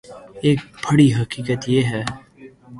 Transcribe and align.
ایک 0.45 0.59
بڑی 0.83 1.07
حقیقت 1.13 1.61
یہ 1.69 1.81
ہے 1.91 2.03